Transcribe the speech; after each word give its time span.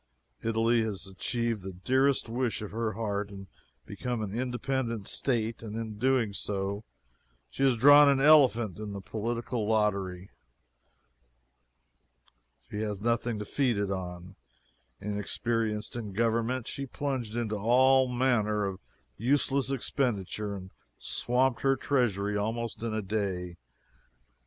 Italy 0.41 0.81
has 0.81 1.05
achieved 1.05 1.61
the 1.61 1.73
dearest 1.73 2.27
wish 2.27 2.63
of 2.63 2.71
her 2.71 2.93
heart 2.93 3.29
and 3.29 3.45
become 3.85 4.23
an 4.23 4.33
independent 4.35 5.07
State 5.07 5.61
and 5.61 5.75
in 5.75 5.93
so 5.93 5.99
doing 5.99 6.83
she 7.51 7.61
has 7.61 7.77
drawn 7.77 8.09
an 8.09 8.19
elephant 8.19 8.79
in 8.79 8.93
the 8.93 8.99
political 8.99 9.67
lottery. 9.67 10.31
She 12.71 12.79
has 12.79 12.99
nothing 12.99 13.37
to 13.37 13.45
feed 13.45 13.77
it 13.77 13.91
on. 13.91 14.35
Inexperienced 14.99 15.95
in 15.95 16.13
government, 16.13 16.67
she 16.67 16.87
plunged 16.87 17.35
into 17.35 17.55
all 17.55 18.07
manner 18.07 18.65
of 18.65 18.79
useless 19.17 19.69
expenditure, 19.69 20.55
and 20.55 20.71
swamped 20.97 21.61
her 21.61 21.75
treasury 21.75 22.35
almost 22.35 22.81
in 22.81 22.91
a 22.91 23.03
day. 23.03 23.55